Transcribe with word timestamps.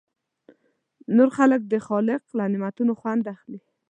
نور 1.15 1.29
خلک 1.37 1.61
د 1.67 1.73
خالق 1.87 2.21
له 2.37 2.43
نعمتونو 2.51 2.91
خوند 2.99 3.23
اخلي. 3.35 3.59